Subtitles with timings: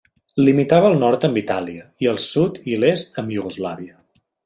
[0.45, 3.97] Limitava al nord amb Itàlia i al sud i a l'est amb Iugoslàvia.